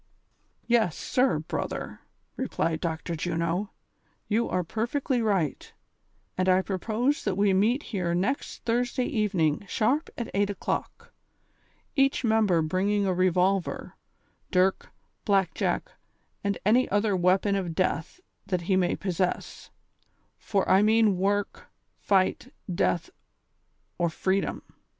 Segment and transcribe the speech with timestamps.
[0.65, 1.99] "Yes, sir, brother,"
[2.35, 3.15] replied Dr.
[3.15, 3.69] Juno,"
[4.27, 5.71] you are perfectly right,
[6.35, 11.13] and I propose that we meet here next Thursday eve ning sharp at 8 o'clock,
[11.95, 13.95] each member bringing a revolver,
[14.49, 14.91] dirk,
[15.23, 15.91] black jack
[16.43, 19.69] and any other weapon of death that he may possess,
[20.39, 21.67] for I mean work,
[21.99, 23.11] fight, death,
[23.99, 24.63] or freedom.